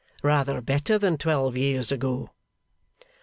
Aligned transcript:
Rather 0.23 0.61
better 0.61 0.97
than 0.97 1.15
twelve 1.15 1.55
years 1.55 1.91
ago. 1.91 2.29